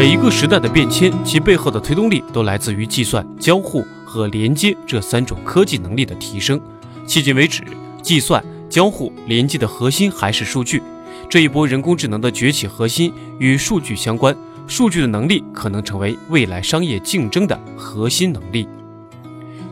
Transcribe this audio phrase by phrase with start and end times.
[0.00, 6.58] 每一个时代的变迁，其背后的推动力都来自于计算、交互和连接这三种科技能力的提升。
[7.06, 7.62] 迄今为止，
[8.02, 10.82] 计算、交互、连接的核心还是数据。
[11.28, 14.34] 这一波人工智能的崛起核心与数据相关，
[14.66, 18.66] 数据的能力可能成为未来商业竞争的核心能力。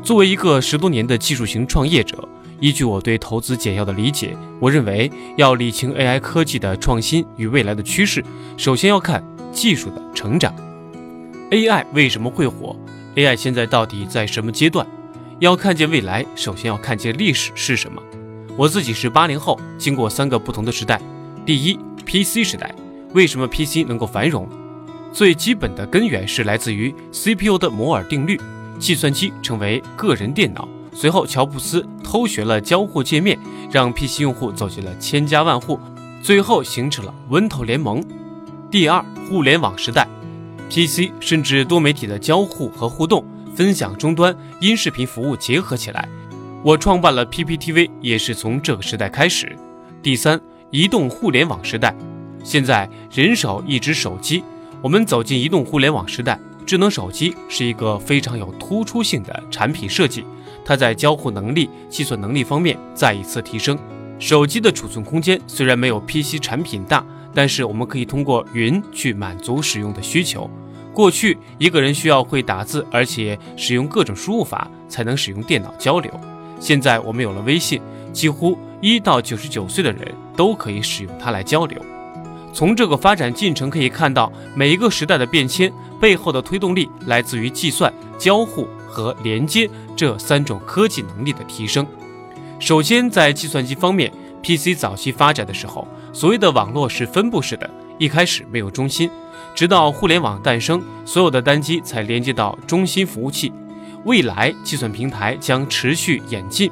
[0.02, 2.28] 作为一个十多年的技术型创业者，
[2.60, 8.22] 依据我对投资简要的理解，我认为要理清 AI 科技的创新与未来的趋势，
[8.58, 9.24] 首先要看。
[9.52, 10.54] 技术的成长
[11.50, 12.76] ，AI 为什么会火
[13.16, 14.86] ？AI 现在到底在什么阶段？
[15.40, 18.02] 要看见未来，首先要看见历史是什么。
[18.56, 21.00] 我自己是八零后，经过三个不同的时代。
[21.46, 22.74] 第一，PC 时代，
[23.14, 24.48] 为什么 PC 能够繁荣？
[25.12, 28.38] 最基本的根源是来自于 CPU 的摩尔定律，
[28.78, 30.68] 计算机成为个人电脑。
[30.92, 33.38] 随后，乔布斯偷学了交互界面，
[33.70, 35.78] 让 PC 用户走进了千家万户，
[36.20, 38.02] 最后形成了 Windows 联盟。
[38.70, 40.06] 第二，互联网时代
[40.68, 46.06] ，PC 甚至多媒体的交互和互动、分享终端、音视频服务结合起来。
[46.62, 49.56] 我创办了 PPTV，也是从这个时代开始。
[50.02, 50.38] 第三，
[50.70, 51.96] 移动互联网时代，
[52.44, 54.44] 现在人手一只手机，
[54.82, 56.38] 我们走进移动互联网时代。
[56.66, 60.22] 智能手机是一个非常有突出性的产品设计，
[60.62, 63.78] 它在交互能力、计算能力方面再一次提升。
[64.18, 67.02] 手机的储存空间虽然没有 PC 产品大。
[67.34, 70.50] 但是我们可以通过云去满足使用的需求。
[70.92, 76.10] 过去一个人需要会打字，而且使用各种输入法才能使用电脑交流。
[76.58, 77.80] 现在我们有了微信，
[78.12, 81.80] 几乎一到九十九岁的人都可以使用它来交流。
[82.52, 91.86] 从这个发展进程可以看到，每一个时代的变迁背后的推动力来自于计算、交互和连接这三种科技能力的提升。
[92.58, 95.86] 首先，在计算机方面，PC 早期发展的时候。
[96.12, 99.10] 所谓的网络是分布式的，一开始没有中心，
[99.54, 103.52] 直到互联网诞生，所有的单机才连接到中心服务器。
[104.04, 106.70] 未来计算平台将持续演进，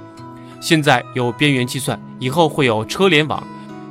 [0.61, 3.43] 现在有边缘计算，以后会有车联网。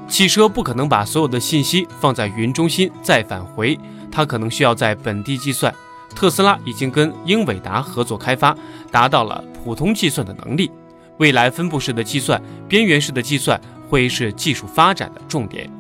[0.08, 3.78] 汽车不可能把所有的信息放在云中心再返回，
[4.12, 5.74] 它可能需要在本地计算。
[6.16, 8.56] 特斯拉已经跟英伟达合作开发，
[8.92, 10.72] 达到了普通计算的能力。
[11.18, 13.60] 未来分布式的计算，边缘式的计算。
[13.96, 15.72] 会是技术发展的重点。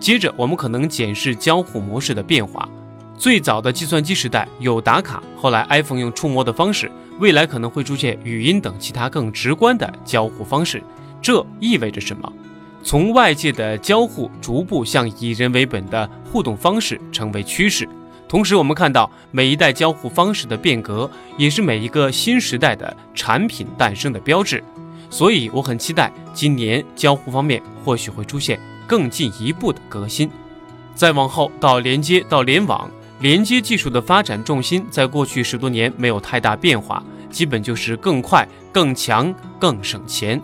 [0.00, 2.66] 接着，我们可能检视交互模式的变化。
[3.18, 10.82] 最早的计算机时代有打卡，后来 iPhone 用触摸的方式，未来可能会出现语音等其他更直观的交互方式。
[11.20, 12.32] 这意味着什么？
[12.82, 17.86] 从外界的交互逐步向以人为本的互动方式成为趋势。
[18.26, 24.64] 同时，我们看到每一代交互方式的变革，也是每一个新时代的产品诞生的标志。
[25.12, 30.28] 所以我很期待今年交互方面或许会出现更进一步的革新。
[30.94, 32.90] 再往后到连接到联网，
[33.20, 40.40] 连接技术的发展重心在过去十多年没有太大变化，基本就是更快、更强、更省钱。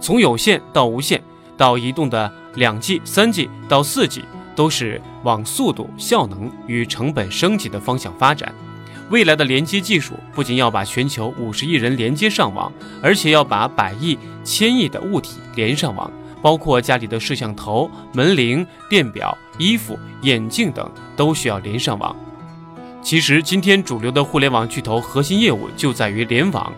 [0.00, 1.22] 从有线到无线，
[1.56, 4.24] 到移动的两 G、三 G 到四 G，
[4.56, 8.52] 都是往速度、效能与成本升级的方向发展。
[9.12, 22.16] 未来的连接技术不仅要把全球五十亿人连接上网，而且要把百亿、千亿的物体连上网，包括家里的摄像头、门铃、电表、衣服、眼镜等都需要连上网。
[23.02, 26.72] 其实，今天主流的互联网巨头核心业务就在于联网。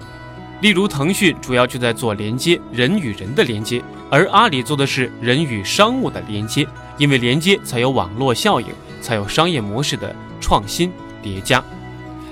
[0.61, 3.81] 例如，腾讯主要就在做连接，人与人的连接，
[4.11, 6.67] 而阿里做的是人与商务的连接，
[6.99, 8.67] 因为连接才有网络效应，
[9.01, 10.91] 才有商业模式的创新
[11.23, 11.63] 叠加。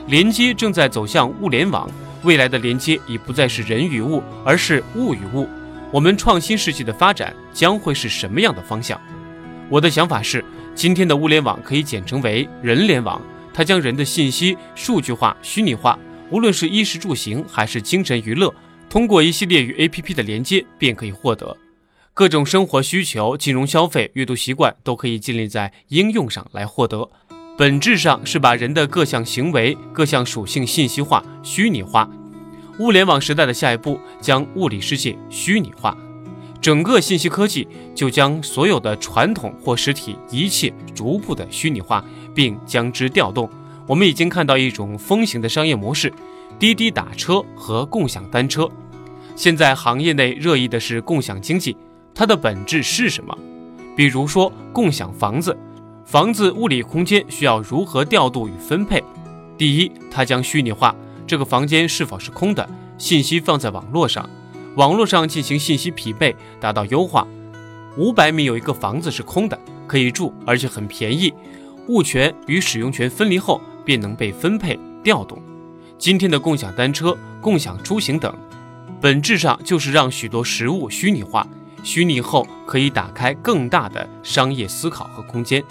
[0.08, 1.88] 连接正在走向物联网，
[2.22, 5.48] 未来的连接已不再是人与物，而是物与物。
[5.92, 9.00] 我们创新世纪的发展将会是什么样的方向？
[9.68, 13.20] 我的想法是，今天的物联网可以简称为人联网，
[13.54, 15.98] 它将人的信息数据化、虚拟化，
[16.30, 18.52] 无论是衣食住行还是精神娱乐，
[18.90, 21.56] 通过一系列与 APP 的连接便可以获得
[22.14, 27.08] 各种生活需求、金融消费、阅读习惯都可以建立在应用上来获得。
[27.62, 32.10] 本质上是把人的各项行为、各项属性信息化、虚拟化。
[32.80, 35.96] 物联网时代的下一步将物理世界虚拟化，
[36.60, 42.04] 整个信息科技就将所有的传统或实体一切逐步的虚拟化，
[42.34, 43.48] 并将之调动。
[43.86, 46.12] 我们已经看到一种风行的商业模式：
[46.58, 48.68] 滴滴打车和共享单车。
[49.36, 51.76] 现在行业内热议的是共享经济，
[52.12, 53.38] 它的本质是什么？
[53.96, 55.56] 比如说共享房子。
[56.12, 59.02] 房子物理空间需要如何调度与分配？
[59.56, 60.94] 第一，它将虚拟化
[61.26, 62.68] 这个房间是否是空的，
[62.98, 64.28] 信息放在网络上，
[64.76, 67.26] 网络上进行信息匹配，达到优化。
[67.96, 71.32] 五百米有一个房子是空的，可以住，而且很便宜。
[71.88, 75.42] 物权与使用权分离后便能被分配调动。
[75.96, 78.36] 今天的共享单车、共享出行等，
[79.00, 81.46] 本质上就是让许多实物虚拟化。
[81.82, 85.64] 虚拟后可以打开更大的商业思考和空间。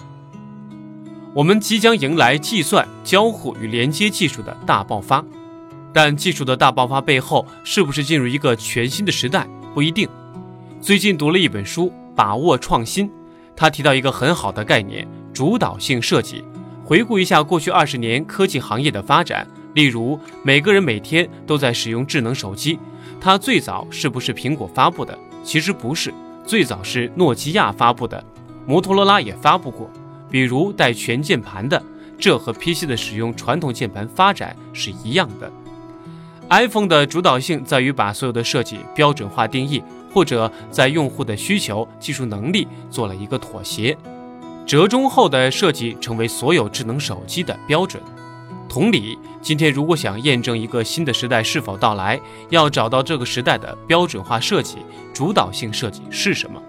[1.34, 5.24] 我们即将迎来计算、交互与连接技术的大爆发，
[5.94, 10.10] 但技术的大爆发背后是不是进入一个全新的时代不一定。
[10.82, 13.08] 最近读了一本书《把握创新》，
[13.56, 16.44] 他提到一个很好的概念——主导性设计。
[16.84, 22.78] 回顾一下过去二十年科技行业的发展，例如每个人每天都在使用智能手机，
[23.22, 25.18] 它最早是不是苹果发布的？
[25.46, 26.14] 其实不是，
[26.46, 28.22] 最早是诺基亚发布的，
[28.68, 29.90] 摩托罗拉也发布过。
[30.32, 31.84] 比如带全键盘的，
[32.18, 35.52] 这和 PC 的使用传统键盘发展是一样的。
[36.50, 39.84] iPhone 的主导性在于把所有的设计标准化定义，
[40.14, 43.98] 或者在用户的需求、技术能力做了一个妥协，
[44.66, 48.02] 折中后的设计成为所有智能手机的标准。
[48.68, 52.20] 同理，今天如果想验证一个新的时代是否到来，
[52.50, 54.78] 要找到这个时代的标准化设计、
[55.14, 56.62] 主导性设计是什么？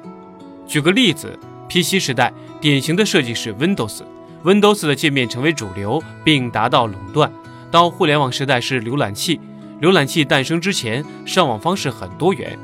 [0.67, 1.39] 举个例子
[1.69, 2.33] ，PC 时代
[2.63, 7.29] 典型的设计是 Windows，Windows 的界面成为主流并达到垄断。
[7.73, 9.41] 到互联网时代是浏览器，
[9.81, 12.57] 浏览器诞生之前，上网方式很多元。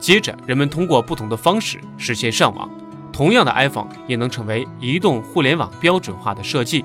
[0.00, 2.68] 接着，人们通过不同的方式实现上网。
[3.12, 6.84] 同样的 iPhone 也能成为移动互联网标准化的设计。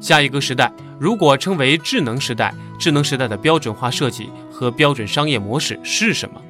[0.00, 0.72] 下一个时代。
[0.98, 6.42] 如果称为智能时代，智能时代的标准化设计和标准商业模式是什么？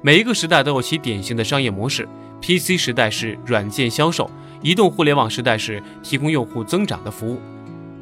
[0.00, 2.08] 每一个时代都有其典型的商业模式。
[2.40, 4.30] PC 时代是软件销售，
[4.62, 7.40] 移动互联网时代是提供用户增长的服务。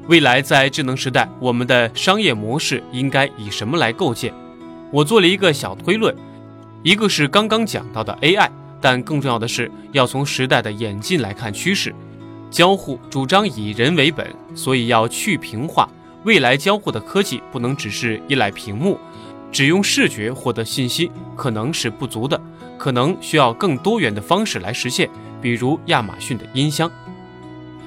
[0.09, 4.33] 未来在智能时代，我们的商业模式应该以什么来构建？
[4.91, 6.15] 我做了一个小推论，
[6.83, 8.49] 一个是刚刚讲到的 AI，
[8.81, 11.95] 但更重要的是要从时代的演进来看趋势。
[12.51, 15.87] 交互主张以人为本，所以要去屏化。
[16.25, 18.99] 未来交互的科技不能只是依赖屏幕，
[19.53, 22.41] 只用视觉获得信息可能是不足的，
[22.79, 25.11] 可能需要更多元的方式来实现，
[25.41, 26.91] 比如亚马逊的音箱。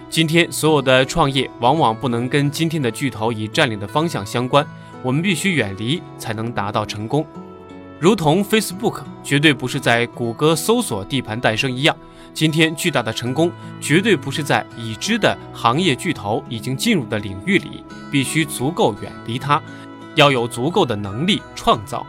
[0.09, 4.65] 今天所有的创业往往不能跟今天的巨头已占领的方向相关，
[5.01, 7.25] 我们必须远离才能达到成功。
[7.98, 11.95] 如同 Facebook 绝对不是在谷歌搜索地盘诞生一样。
[12.33, 19.62] 今天巨大的成功绝对不是在已知的行业巨头已经进入的领域里，必须足够远离它，
[20.15, 22.06] 要有足够的能力创造。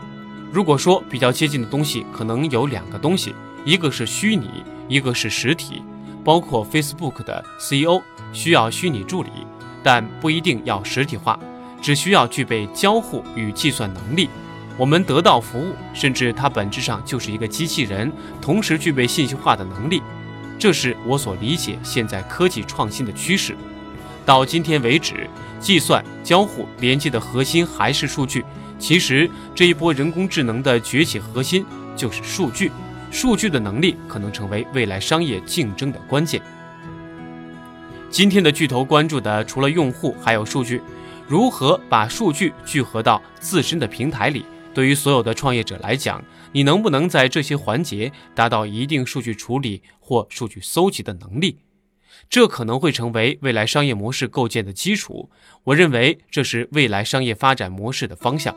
[0.51, 3.35] 如果说比较接近的东西，可能有两个东西，
[3.65, 5.81] 一个是虚拟，一个是实体。
[6.23, 8.01] 包括 Facebook 的 CEO
[8.31, 9.29] 需要虚拟助理，
[9.83, 11.37] 但不一定要实体化，
[11.81, 14.29] 只需要具备交互与计算能力。
[14.77, 18.09] 我们得到服务，甚至它本质上就是一个机器人，
[18.41, 20.01] 同时具备信息化的能力。
[20.57, 23.53] 这是我所理解现在科技创新的趋势。
[24.25, 25.29] 到今天为止，
[25.59, 28.45] 计算、交互、连接的核心还是数据。
[28.79, 31.65] 其实这一波人工智能的崛起核心
[31.97, 32.71] 就是数据，
[33.13, 36.41] 数据的能力可能成为未来商业竞争的关键。
[38.09, 40.81] 今天的巨头关注的除了用户，还有数据，
[41.27, 44.43] 如何把数据聚合到自身的平台里。
[44.73, 51.59] 对于所有的创业者来讲，你能不能在这些环节达到一定数据处理或数据搜集的能力？
[52.31, 55.29] 这可能会成为未来商业模式构建的基础。
[55.65, 58.55] 我认为这是未来商业发展模式的方向。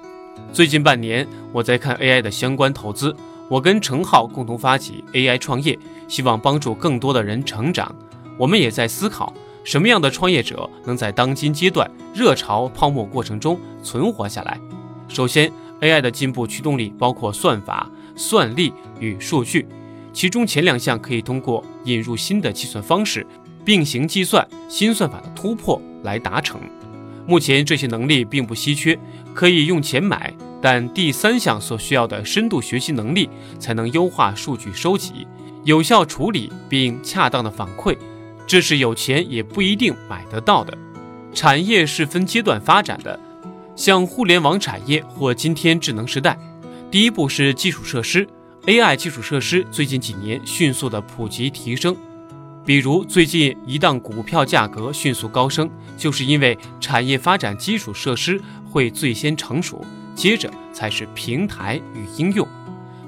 [0.51, 3.15] 最近半年，我在看 AI 的相关投资。
[3.49, 7.95] 我跟程浩共同发起 AI 创业，希望帮助更多的人成长。
[8.37, 9.33] 我们也在思考，
[9.65, 14.61] 什么样的创业者能在当今阶段热潮泡沫过程中存活下来？
[15.09, 15.53] 首先。
[15.83, 17.87] AI 的进步驱动力包括算法、
[18.17, 19.69] 算力与数据，
[20.11, 23.27] 其中前两项可以通过引入新的计算方式、
[23.63, 26.59] 并行计算、新算法的突破来达成。
[27.27, 28.99] 目前这些能力并不稀缺，
[29.35, 30.33] 可以用钱买。
[30.61, 35.27] 但第三项所需要的深度学习能力，才能优化数据收集、
[35.65, 37.97] 有效处理并恰当的反馈，
[38.47, 40.77] 这是有钱也不一定买得到的。
[41.35, 43.19] 产业是分阶段发展的。
[43.77, 46.39] 像互联网产业或今天智能时代，
[46.91, 48.27] 第一步是基础设施
[48.65, 51.95] ，AI 基础设施最近几年迅速的普及提升。
[52.65, 59.85] 比如最近一档股票价格迅速高升，就是因为产业发展基础设施会最先成熟，
[60.17, 62.49] 接着才是平台与应用。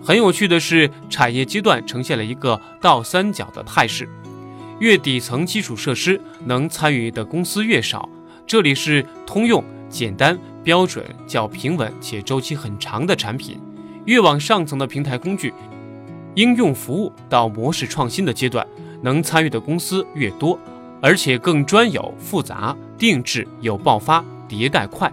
[0.05, 4.09] 很有趣的是，产业阶段呈现了一个倒三角的态势，
[4.79, 8.09] 越底层基础设施能参与的公司越少。
[8.47, 9.65] 这里是通用。
[9.91, 13.59] 简单、标准、较平稳且周期很长的产品，
[14.05, 15.51] 越往上层的平台工具、
[16.35, 18.67] 应用服务到模式创新的阶段，
[19.01, 20.59] 能参与的公司越多，
[21.01, 25.11] 而且更专有、复杂、定制、有爆发、迭代快。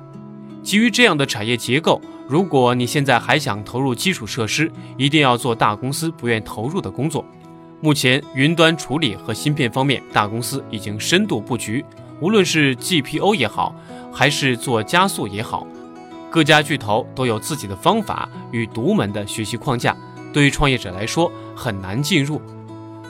[0.65, 7.23] 基于这样的产业结构，如果你现在还想投入基础设施，一定要做大公司不愿投入的工作。
[7.81, 11.85] 目前，云端处理和芯片方面，大公司已经深度布局，
[12.19, 13.75] 无论是 GPU 也好，
[14.11, 15.67] 还是做加速也好，
[16.31, 19.95] 各家巨头都有自己的方法与独门的学习框架。
[20.33, 22.41] 对于创业者来说，很难进入，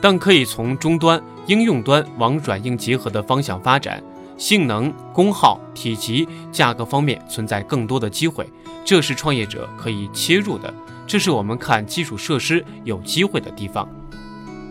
[0.01, 4.03] 但可以从终端、应用端往软硬结合的方向发展。
[4.37, 8.49] 性能、功耗、体积、价格方面存在更多的机会，
[8.83, 10.73] 这是创业者可以切入的。
[11.07, 13.87] 这是我们看基础设施有机会的地方。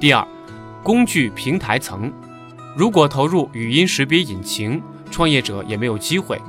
[0.00, 0.26] 第二，
[0.83, 2.12] 工具平台层，
[2.76, 6.40] 如果投入语音识别引擎，创业者也没有机会。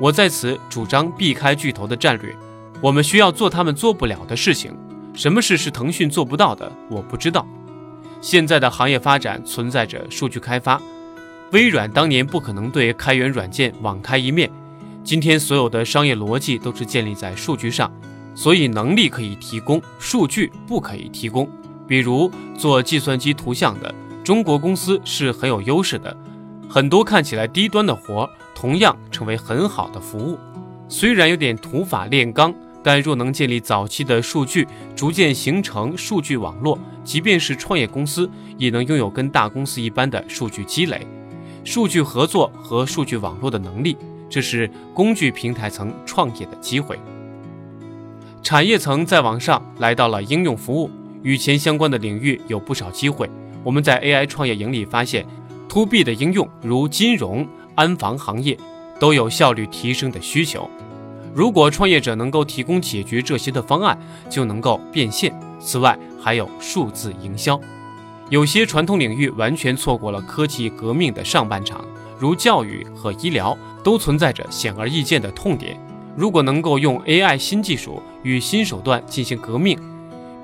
[0.00, 2.34] 我在此主张避开巨头的战略，
[2.80, 4.74] 我们需要做他们做不了的事情。
[5.14, 6.72] 什么事是腾讯做不到的？
[6.88, 7.46] 我不知道。
[8.20, 10.80] 现在的行业发展存在着数据开发。
[11.52, 14.50] 微软当年不可能对开源软件网开一面，
[15.02, 17.90] 今天所有的商业逻辑都是建立在数据上，
[18.34, 21.48] 所以能力可以提供，数据不可以提供。
[21.86, 26.14] 比如做计算机图像的中国公司是很有优势的，
[26.68, 30.38] 很多看起来低端的活同样成为很好的服务。
[30.86, 41.06] 虽然有点土法炼钢，但若能建立早期的数据，逐渐形成数据网络，即便是创业公司也能拥有跟大公司一般的数据积累。
[41.64, 43.96] 数据合作和数据网络的能力，
[44.28, 46.98] 这是工具平台层创业的机会。
[48.42, 50.90] 产业层再往上，来到了应用服务，
[51.22, 53.28] 与钱相关的领域有不少机会。
[53.62, 55.26] 我们在 AI 创业营里发现
[55.68, 58.56] ，To B 的应用如金融、安防行业
[58.98, 60.70] 都有效率提升的需求。
[61.34, 63.98] 如果创业者能够提供解决这些的方案，
[64.30, 65.38] 就能够变现。
[65.60, 67.60] 此外，还有数字营销。
[68.30, 71.82] 有些传统领域完全错过了科技革命的上半场，
[72.18, 75.80] 如教育和医疗，都存在着显而易见的痛点。
[76.14, 79.78] 如果能够用 AI 新技术与新手段进行革命，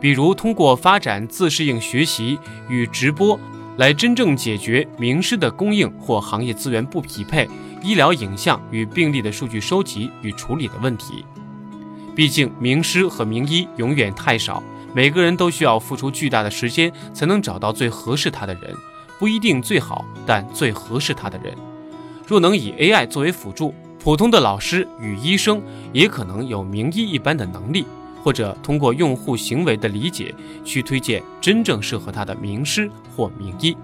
[0.01, 2.39] 比如通过发展自适应学习
[2.71, 3.39] 与直播，
[3.77, 7.47] 来真正解决名师的供应或行业资源不匹配、
[7.83, 11.23] 医疗影像与病例的数据收集与处理的问题。
[12.15, 14.63] 毕竟名师和名医永远太少。
[14.95, 18.73] 每个人都需要付出巨大的时间，才能找到最合适他的人，
[19.19, 21.53] 不一定最好，但最合适他的人。
[22.27, 25.61] 若能以 AI 作为辅助，普通的老师与医生
[25.93, 27.85] 也可能有名医一般的能力，
[28.23, 30.33] 或者通过用户行为的理解
[30.65, 33.77] 去推荐真正适合他的名师或名医。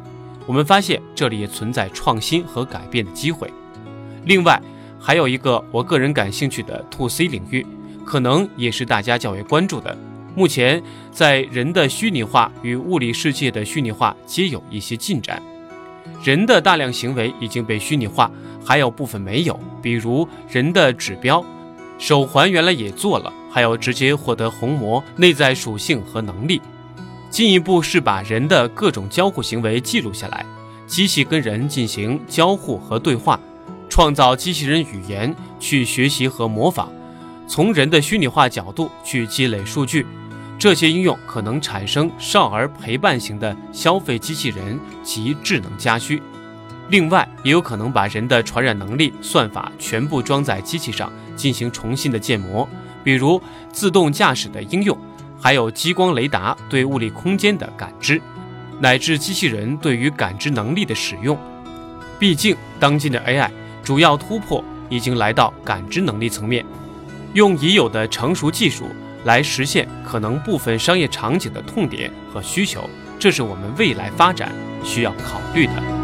[0.46, 3.52] 我们发现这里也存在创新和改变的机会。
[4.24, 4.62] 另外，
[5.00, 7.66] 还有一个我个人感兴趣的 To C 领域，
[8.04, 9.96] 可能也是大家较为关注的。
[10.40, 10.82] 目前，
[11.12, 15.42] 在人的虚拟化与物理世界的虚拟化皆有一些进展。
[16.24, 18.30] 人的大量行为已经被虚拟化，
[18.64, 21.44] 还有部分没有，比如人的指标，
[21.98, 26.62] 手环原来也做了，还有直接获得虹膜内在属性和能力。
[27.28, 30.46] 进一步是把人的各种交互行为记录下来，
[30.86, 33.38] 机器跟人进行交互和对话，
[33.90, 36.90] 创造机器人语言去学习和模仿，
[37.46, 40.06] 从人的虚拟化角度去积累数据。
[40.60, 46.22] 这些应用可能产生少儿陪伴型的消费机器人及智能家居，
[46.90, 52.68] 另外也有可能把人的传染能力、算法全部装在机器上进行重新的建模，
[53.02, 53.40] 比如
[53.72, 54.94] 自动驾驶的应用，
[55.40, 58.20] 还有激光雷达对物理空间的感知，
[58.80, 61.38] 乃至机器人对于感知能力的使用。
[62.18, 63.48] 毕竟，当今的 AI
[63.82, 66.62] 主要突破已经来到感知能力层面，
[67.32, 68.84] 用已有的成熟技术。
[69.24, 75.99] 来实现可能部分商业场景的痛点和需求，这是我们未来发展需要考虑的。